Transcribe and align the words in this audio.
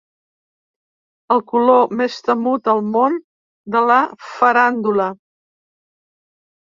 El 1.35 1.43
color 1.51 1.93
més 1.99 2.17
temut 2.29 2.71
al 2.75 2.83
món 2.95 3.21
de 3.77 3.87
la 3.93 4.01
faràndula. 4.33 5.11